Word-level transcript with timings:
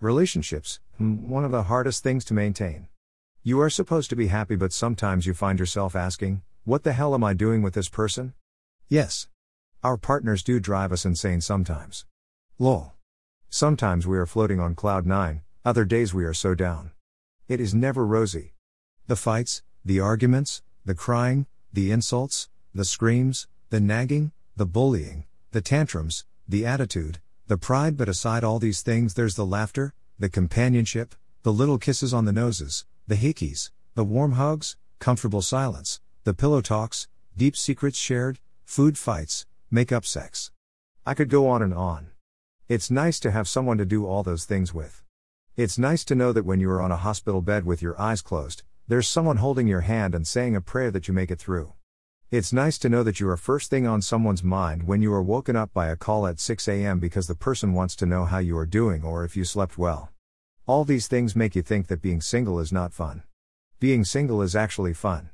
Relationships, 0.00 0.78
hmm, 0.98 1.26
one 1.26 1.42
of 1.42 1.50
the 1.50 1.62
hardest 1.62 2.02
things 2.02 2.22
to 2.26 2.34
maintain. 2.34 2.88
You 3.42 3.58
are 3.62 3.70
supposed 3.70 4.10
to 4.10 4.16
be 4.16 4.26
happy, 4.26 4.54
but 4.54 4.74
sometimes 4.74 5.24
you 5.24 5.32
find 5.32 5.58
yourself 5.58 5.96
asking, 5.96 6.42
What 6.64 6.82
the 6.82 6.92
hell 6.92 7.14
am 7.14 7.24
I 7.24 7.32
doing 7.32 7.62
with 7.62 7.72
this 7.72 7.88
person? 7.88 8.34
Yes. 8.90 9.28
Our 9.82 9.96
partners 9.96 10.42
do 10.42 10.60
drive 10.60 10.92
us 10.92 11.06
insane 11.06 11.40
sometimes. 11.40 12.04
Lol. 12.58 12.92
Sometimes 13.48 14.06
we 14.06 14.18
are 14.18 14.26
floating 14.26 14.60
on 14.60 14.74
cloud 14.74 15.06
nine, 15.06 15.40
other 15.64 15.86
days 15.86 16.12
we 16.12 16.24
are 16.26 16.34
so 16.34 16.54
down. 16.54 16.90
It 17.48 17.58
is 17.58 17.74
never 17.74 18.04
rosy. 18.04 18.52
The 19.06 19.16
fights, 19.16 19.62
the 19.82 20.00
arguments, 20.00 20.62
the 20.84 20.94
crying, 20.94 21.46
the 21.72 21.90
insults, 21.90 22.50
the 22.74 22.84
screams, 22.84 23.48
the 23.70 23.80
nagging, 23.80 24.32
the 24.56 24.66
bullying, 24.66 25.24
the 25.52 25.62
tantrums, 25.62 26.26
the 26.46 26.66
attitude, 26.66 27.20
the 27.48 27.56
pride, 27.56 27.96
but 27.96 28.08
aside 28.08 28.42
all 28.42 28.58
these 28.58 28.82
things, 28.82 29.14
there's 29.14 29.36
the 29.36 29.46
laughter, 29.46 29.94
the 30.18 30.28
companionship, 30.28 31.14
the 31.44 31.52
little 31.52 31.78
kisses 31.78 32.12
on 32.12 32.24
the 32.24 32.32
noses, 32.32 32.84
the 33.06 33.14
hickeys, 33.14 33.70
the 33.94 34.02
warm 34.02 34.32
hugs, 34.32 34.76
comfortable 34.98 35.42
silence, 35.42 36.00
the 36.24 36.34
pillow 36.34 36.60
talks, 36.60 37.06
deep 37.36 37.56
secrets 37.56 37.98
shared, 37.98 38.40
food 38.64 38.98
fights, 38.98 39.46
make 39.70 39.92
up 39.92 40.04
sex. 40.04 40.50
I 41.06 41.14
could 41.14 41.28
go 41.28 41.46
on 41.48 41.62
and 41.62 41.72
on. 41.72 42.08
It's 42.68 42.90
nice 42.90 43.20
to 43.20 43.30
have 43.30 43.46
someone 43.46 43.78
to 43.78 43.84
do 43.84 44.06
all 44.06 44.24
those 44.24 44.44
things 44.44 44.74
with. 44.74 45.04
It's 45.56 45.78
nice 45.78 46.04
to 46.06 46.16
know 46.16 46.32
that 46.32 46.44
when 46.44 46.58
you 46.58 46.68
are 46.70 46.82
on 46.82 46.90
a 46.90 46.96
hospital 46.96 47.42
bed 47.42 47.64
with 47.64 47.80
your 47.80 48.00
eyes 48.00 48.22
closed, 48.22 48.64
there's 48.88 49.06
someone 49.06 49.36
holding 49.36 49.68
your 49.68 49.82
hand 49.82 50.16
and 50.16 50.26
saying 50.26 50.56
a 50.56 50.60
prayer 50.60 50.90
that 50.90 51.06
you 51.06 51.14
make 51.14 51.30
it 51.30 51.38
through. 51.38 51.74
It's 52.36 52.52
nice 52.52 52.76
to 52.80 52.90
know 52.90 53.02
that 53.02 53.18
you 53.18 53.30
are 53.30 53.36
first 53.38 53.70
thing 53.70 53.86
on 53.86 54.02
someone's 54.02 54.44
mind 54.44 54.86
when 54.86 55.00
you 55.00 55.10
are 55.14 55.22
woken 55.22 55.56
up 55.56 55.72
by 55.72 55.86
a 55.86 55.96
call 55.96 56.26
at 56.26 56.38
6 56.38 56.68
a.m. 56.68 56.98
because 56.98 57.28
the 57.28 57.34
person 57.34 57.72
wants 57.72 57.96
to 57.96 58.04
know 58.04 58.26
how 58.26 58.36
you 58.40 58.58
are 58.58 58.66
doing 58.66 59.02
or 59.02 59.24
if 59.24 59.38
you 59.38 59.42
slept 59.42 59.78
well. 59.78 60.10
All 60.66 60.84
these 60.84 61.08
things 61.08 61.34
make 61.34 61.56
you 61.56 61.62
think 61.62 61.86
that 61.86 62.02
being 62.02 62.20
single 62.20 62.60
is 62.60 62.70
not 62.70 62.92
fun. 62.92 63.22
Being 63.80 64.04
single 64.04 64.42
is 64.42 64.54
actually 64.54 64.92
fun. 64.92 65.30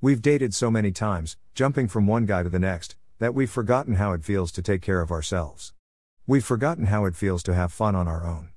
We've 0.00 0.20
dated 0.20 0.52
so 0.52 0.72
many 0.72 0.90
times, 0.90 1.36
jumping 1.54 1.86
from 1.86 2.08
one 2.08 2.26
guy 2.26 2.42
to 2.42 2.48
the 2.48 2.58
next, 2.58 2.96
that 3.20 3.32
we've 3.32 3.48
forgotten 3.48 3.94
how 3.94 4.12
it 4.12 4.24
feels 4.24 4.50
to 4.50 4.60
take 4.60 4.82
care 4.82 5.00
of 5.00 5.12
ourselves. 5.12 5.72
We've 6.26 6.44
forgotten 6.44 6.86
how 6.86 7.04
it 7.04 7.14
feels 7.14 7.44
to 7.44 7.54
have 7.54 7.72
fun 7.72 7.94
on 7.94 8.08
our 8.08 8.26
own. 8.26 8.48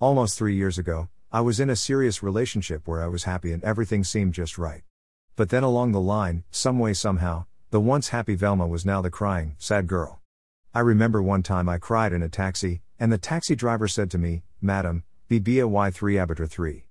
Almost 0.00 0.36
three 0.36 0.54
years 0.54 0.76
ago, 0.76 1.08
I 1.32 1.40
was 1.40 1.60
in 1.60 1.70
a 1.70 1.76
serious 1.76 2.22
relationship 2.22 2.86
where 2.86 3.02
I 3.02 3.06
was 3.06 3.24
happy 3.24 3.52
and 3.52 3.64
everything 3.64 4.04
seemed 4.04 4.34
just 4.34 4.58
right. 4.58 4.82
But 5.36 5.50
then 5.50 5.62
along 5.62 5.92
the 5.92 6.00
line, 6.00 6.44
some 6.50 6.78
way 6.78 6.94
somehow, 6.94 7.44
the 7.70 7.80
once 7.80 8.08
happy 8.08 8.34
Velma 8.34 8.66
was 8.66 8.84
now 8.84 9.00
the 9.00 9.10
crying, 9.10 9.54
sad 9.58 9.86
girl. 9.86 10.20
I 10.74 10.80
remember 10.80 11.22
one 11.22 11.42
time 11.42 11.68
I 11.68 11.78
cried 11.78 12.12
in 12.12 12.22
a 12.22 12.28
taxi, 12.28 12.82
and 12.98 13.12
the 13.12 13.18
taxi 13.18 13.54
driver 13.54 13.86
said 13.86 14.10
to 14.10 14.18
me, 14.18 14.42
Madam, 14.60 15.04
BBA 15.30 15.70
Y3 15.70 16.26
Abator 16.26 16.48
3. 16.48 16.86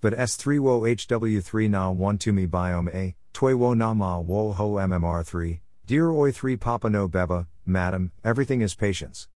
But 0.00 0.14
S3 0.14 0.60
wo 0.60 0.80
HW3 0.82 1.68
na 1.68 1.90
1 1.90 2.18
to 2.18 2.32
me 2.32 2.46
biome 2.46 2.94
A, 2.94 3.16
toy 3.32 3.56
wo 3.56 3.74
na 3.74 3.92
ma 3.94 4.18
wo 4.20 4.52
ho 4.52 4.74
MMR3, 4.74 5.60
dear 5.84 6.10
oi 6.10 6.32
3 6.32 6.56
Papa 6.56 6.88
no 6.88 7.08
beba, 7.08 7.46
madam, 7.66 8.12
everything 8.24 8.62
is 8.62 8.74
patience. 8.74 9.28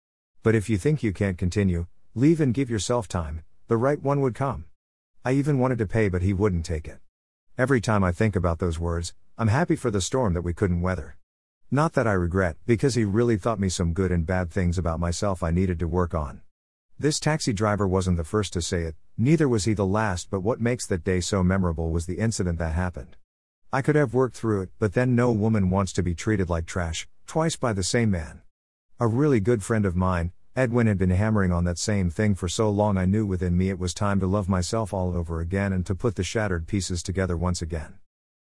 But 0.43 0.55
if 0.55 0.69
you 0.69 0.77
think 0.77 1.03
you 1.03 1.11
can't 1.11 1.37
continue, 1.37 1.87
Leave 2.13 2.41
and 2.41 2.53
give 2.53 2.69
yourself 2.69 3.07
time, 3.07 3.41
the 3.69 3.77
right 3.77 4.03
one 4.03 4.19
would 4.19 4.35
come. 4.35 4.65
I 5.23 5.31
even 5.31 5.59
wanted 5.59 5.77
to 5.77 5.85
pay, 5.85 6.09
but 6.09 6.21
he 6.21 6.33
wouldn't 6.33 6.65
take 6.65 6.85
it. 6.85 6.99
Every 7.57 7.81
time 7.81 8.01
I 8.01 8.13
think 8.13 8.37
about 8.37 8.59
those 8.59 8.79
words, 8.79 9.13
I'm 9.37 9.49
happy 9.49 9.75
for 9.75 9.91
the 9.91 9.99
storm 9.99 10.33
that 10.35 10.41
we 10.41 10.53
couldn't 10.53 10.81
weather. 10.81 11.17
Not 11.69 11.93
that 11.93 12.07
I 12.07 12.13
regret, 12.13 12.55
because 12.65 12.95
he 12.95 13.03
really 13.03 13.35
thought 13.35 13.59
me 13.59 13.67
some 13.67 13.91
good 13.91 14.09
and 14.09 14.25
bad 14.25 14.49
things 14.49 14.77
about 14.77 15.01
myself 15.01 15.43
I 15.43 15.51
needed 15.51 15.77
to 15.79 15.87
work 15.87 16.13
on. 16.15 16.41
This 16.97 17.19
taxi 17.19 17.51
driver 17.51 17.85
wasn't 17.85 18.15
the 18.15 18.23
first 18.23 18.53
to 18.53 18.61
say 18.61 18.83
it, 18.83 18.95
neither 19.17 19.49
was 19.49 19.65
he 19.65 19.73
the 19.73 19.85
last, 19.85 20.29
but 20.31 20.39
what 20.39 20.61
makes 20.61 20.87
that 20.87 21.03
day 21.03 21.19
so 21.19 21.43
memorable 21.43 21.91
was 21.91 22.05
the 22.05 22.19
incident 22.19 22.57
that 22.59 22.73
happened. 22.73 23.17
I 23.73 23.81
could 23.81 23.95
have 23.95 24.13
worked 24.13 24.37
through 24.37 24.61
it, 24.61 24.69
but 24.79 24.93
then 24.93 25.13
no 25.13 25.31
woman 25.33 25.69
wants 25.69 25.91
to 25.93 26.03
be 26.03 26.15
treated 26.15 26.49
like 26.49 26.65
trash, 26.65 27.05
twice 27.27 27.57
by 27.57 27.73
the 27.73 27.83
same 27.83 28.11
man. 28.11 28.43
A 28.97 29.07
really 29.07 29.41
good 29.41 29.61
friend 29.61 29.85
of 29.85 29.95
mine, 29.95 30.31
Edwin 30.53 30.85
had 30.85 30.97
been 30.97 31.11
hammering 31.11 31.53
on 31.53 31.63
that 31.63 31.77
same 31.77 32.09
thing 32.09 32.35
for 32.35 32.49
so 32.49 32.69
long 32.69 32.97
I 32.97 33.05
knew 33.05 33.25
within 33.25 33.57
me 33.57 33.69
it 33.69 33.79
was 33.79 33.93
time 33.93 34.19
to 34.19 34.27
love 34.27 34.49
myself 34.49 34.93
all 34.93 35.15
over 35.15 35.39
again 35.39 35.71
and 35.71 35.85
to 35.85 35.95
put 35.95 36.15
the 36.15 36.25
shattered 36.25 36.67
pieces 36.67 37.01
together 37.01 37.37
once 37.37 37.61
again. 37.61 37.99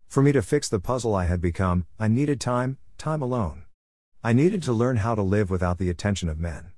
For 0.07 0.23
me 0.23 0.31
to 0.31 0.41
fix 0.41 0.69
the 0.69 0.79
puzzle 0.79 1.17
I 1.17 1.25
had 1.25 1.41
become, 1.41 1.85
I 1.99 2.07
needed 2.07 2.41
time, 2.41 2.79
time 2.97 3.23
alone. 3.23 3.65
I 4.23 4.33
needed 4.33 4.63
to 4.63 4.73
learn 4.73 4.99
how 4.99 5.17
to 5.17 5.23
live 5.23 5.51
without 5.51 5.79
the 5.79 5.91
attention 5.91 6.29
of 6.29 6.39
men. 6.39 6.71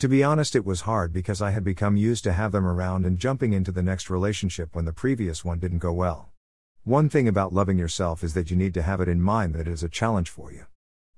To 0.00 0.08
be 0.08 0.22
honest, 0.22 0.54
it 0.54 0.66
was 0.66 0.82
hard 0.82 1.14
because 1.14 1.40
I 1.40 1.52
had 1.52 1.64
become 1.64 1.96
used 1.96 2.22
to 2.24 2.32
have 2.34 2.52
them 2.52 2.66
around 2.66 3.06
and 3.06 3.18
jumping 3.18 3.54
into 3.54 3.72
the 3.72 3.82
next 3.82 4.10
relationship 4.10 4.76
when 4.76 4.84
the 4.84 4.92
previous 4.92 5.42
one 5.42 5.60
didn't 5.60 5.78
go 5.78 5.94
well. 5.94 6.28
One 6.84 7.08
thing 7.08 7.26
about 7.26 7.54
loving 7.54 7.78
yourself 7.78 8.22
is 8.22 8.34
that 8.34 8.50
you 8.50 8.56
need 8.58 8.74
to 8.74 8.82
have 8.82 9.00
it 9.00 9.08
in 9.08 9.22
mind 9.22 9.54
that 9.54 9.66
it 9.66 9.68
is 9.68 9.82
a 9.82 9.88
challenge 9.88 10.28
for 10.28 10.52
you. 10.52 10.66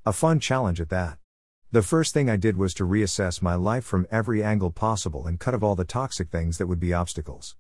A 0.07 0.13
fun 0.13 0.39
challenge 0.39 0.81
at 0.81 0.91
that. 0.91 1.19
The 1.75 1.83
first 1.83 2.15
thing 2.15 2.31
I 2.31 2.37
did 2.37 2.57
was 2.57 2.73
to 2.75 2.87
reassess 2.87 3.43
my 3.43 3.57
life 3.57 3.85
from 3.85 4.07
every 4.09 4.45
angle 4.45 4.71
possible 4.71 5.27
and 5.27 5.41
cut 5.41 5.55
of 5.55 5.65
all 5.65 5.75
the 5.75 5.85
toxic 5.85 6.29
things 6.29 6.57
that 6.59 6.69
would 6.69 6.79
be 6.79 6.95
obstacles. 6.95 7.57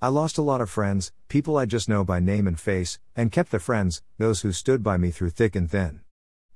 I 0.00 0.06
lost 0.06 0.38
a 0.38 0.42
lot 0.42 0.60
of 0.60 0.70
friends, 0.70 1.10
people 1.26 1.58
I 1.58 1.66
just 1.66 1.88
know 1.88 2.04
by 2.04 2.20
name 2.20 2.46
and 2.46 2.60
face, 2.60 3.00
and 3.16 3.32
kept 3.32 3.50
the 3.50 3.58
friends, 3.58 4.04
those 4.18 4.42
who 4.42 4.52
stood 4.52 4.84
by 4.84 4.98
me 4.98 5.10
through 5.10 5.30
thick 5.30 5.56
and 5.56 5.68
thin. 5.68 6.02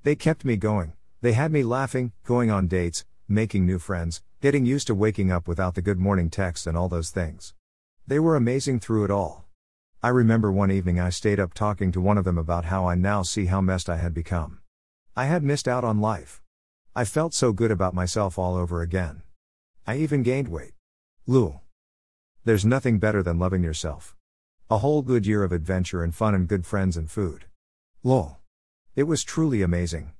They 0.05 0.15
kept 0.15 0.45
me 0.45 0.55
going, 0.55 0.93
they 1.21 1.33
had 1.33 1.51
me 1.51 1.65
laughing, 1.65 2.13
going 2.25 2.49
on 2.49 2.69
dates, 2.69 3.05
making 3.27 3.67
new 3.67 3.81
friends, 3.81 4.23
getting 4.41 4.65
used 4.65 4.87
to 4.87 4.95
waking 4.95 5.33
up 5.33 5.49
without 5.49 5.75
the 5.75 5.83
good 5.83 5.99
morning 5.99 6.31
text 6.31 6.65
and 6.65 6.79
all 6.79 6.89
those 6.89 7.11
things. 7.11 7.55
They 8.07 8.21
were 8.21 8.37
amazing 8.37 8.79
through 8.79 9.07
it 9.07 9.11
all. 9.11 9.47
I 10.01 10.11
remember 10.11 10.53
one 10.53 10.71
evening 10.71 11.01
I 11.01 11.11
stayed 11.11 11.41
up 11.41 11.55
talking 11.55 11.91
to 11.91 12.01
one 12.01 12.19
of 12.19 12.25
them 12.25 12.39
about 12.39 12.67
how 12.67 12.87
I 12.87 12.95
now 12.95 13.23
see 13.23 13.47
how 13.47 13.61
messed 13.61 13.91
I 13.91 13.97
had 13.97 14.15
become. 14.15 14.61
I 15.17 15.25
had 15.25 15.43
missed 15.43 15.67
out 15.67 15.83
on 15.83 16.01
life. 16.01 16.41
I 16.95 17.05
felt 17.05 17.35
so 17.35 17.53
good 17.53 17.71
about 17.71 17.95
myself 17.95 18.37
all 18.37 18.57
over 18.57 18.83
again. 18.83 19.23
I 19.87 19.99
even 19.99 20.25
gained 20.25 20.49
weight. 20.49 20.73
Lul. 21.25 21.61
There's 22.45 22.65
nothing 22.65 22.99
better 22.99 23.23
than 23.23 23.39
loving 23.39 23.63
yourself. 23.63 24.17
A 24.69 24.79
whole 24.79 25.01
good 25.01 25.25
year 25.25 25.45
of 25.45 25.53
adventure 25.53 26.03
and 26.03 26.13
fun 26.13 26.35
and 26.35 26.49
good 26.49 26.67
friends 26.67 26.97
and 26.97 27.09
food. 27.09 27.45
Lol. 28.03 28.39
It 28.97 29.05
was 29.05 29.23
truly 29.23 29.63
amazing. 29.63 30.15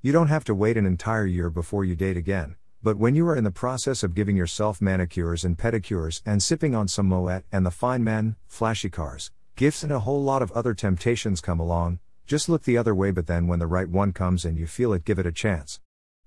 You 0.00 0.12
don't 0.12 0.28
have 0.28 0.44
to 0.44 0.54
wait 0.54 0.76
an 0.76 0.86
entire 0.86 1.26
year 1.26 1.50
before 1.50 1.84
you 1.84 1.96
date 1.96 2.16
again, 2.16 2.54
but 2.84 2.98
when 2.98 3.16
you 3.16 3.26
are 3.26 3.36
in 3.36 3.42
the 3.42 3.50
process 3.50 4.04
of 4.04 4.14
giving 4.14 4.36
yourself 4.36 4.80
manicures 4.80 5.44
and 5.44 5.58
pedicures 5.58 6.22
and 6.24 6.40
sipping 6.40 6.72
on 6.72 6.86
some 6.86 7.08
Moet 7.08 7.42
and 7.50 7.66
the 7.66 7.72
fine 7.72 8.04
men, 8.04 8.36
flashy 8.46 8.90
cars, 8.90 9.32
gifts 9.56 9.82
and 9.82 9.90
a 9.90 9.98
whole 9.98 10.22
lot 10.22 10.40
of 10.40 10.52
other 10.52 10.72
temptations 10.72 11.40
come 11.40 11.58
along, 11.58 11.98
just 12.26 12.48
look 12.48 12.62
the 12.62 12.78
other 12.78 12.94
way 12.94 13.10
but 13.10 13.26
then 13.26 13.48
when 13.48 13.58
the 13.58 13.66
right 13.66 13.88
one 13.88 14.12
comes 14.12 14.44
and 14.44 14.56
you 14.56 14.68
feel 14.68 14.92
it 14.92 15.04
give 15.04 15.18
it 15.18 15.26
a 15.26 15.32
chance. 15.32 15.80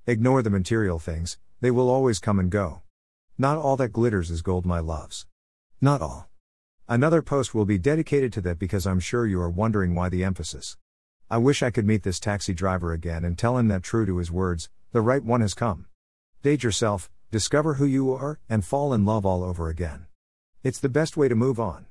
Ignore 0.07 0.43
the 0.43 0.51
material 0.51 0.99
things, 0.99 1.39
they 1.61 1.71
will 1.71 1.89
always 1.89 2.19
come 2.19 2.37
and 2.37 2.51
go. 2.51 2.83
Not 3.39 3.57
all 3.57 3.75
that 3.77 3.91
glitters 3.91 4.29
is 4.29 4.43
gold, 4.43 4.63
my 4.63 4.77
loves. 4.77 5.25
Not 5.81 5.99
all. 5.99 6.29
Another 6.87 7.23
post 7.23 7.55
will 7.55 7.65
be 7.65 7.79
dedicated 7.79 8.31
to 8.33 8.41
that 8.41 8.59
because 8.59 8.85
I'm 8.85 8.99
sure 8.99 9.25
you 9.25 9.41
are 9.41 9.49
wondering 9.49 9.95
why 9.95 10.09
the 10.09 10.23
emphasis. 10.23 10.77
I 11.27 11.39
wish 11.39 11.63
I 11.63 11.71
could 11.71 11.87
meet 11.87 12.03
this 12.03 12.19
taxi 12.19 12.53
driver 12.53 12.93
again 12.93 13.25
and 13.25 13.35
tell 13.35 13.57
him 13.57 13.67
that 13.69 13.81
true 13.81 14.05
to 14.05 14.17
his 14.17 14.31
words, 14.31 14.69
the 14.91 15.01
right 15.01 15.23
one 15.23 15.41
has 15.41 15.55
come. 15.55 15.87
Date 16.43 16.61
yourself, 16.61 17.09
discover 17.31 17.73
who 17.73 17.85
you 17.85 18.13
are, 18.13 18.39
and 18.47 18.63
fall 18.63 18.93
in 18.93 19.05
love 19.05 19.25
all 19.25 19.43
over 19.43 19.69
again. 19.69 20.05
It's 20.61 20.79
the 20.79 20.87
best 20.87 21.17
way 21.17 21.29
to 21.29 21.35
move 21.35 21.59
on. 21.59 21.87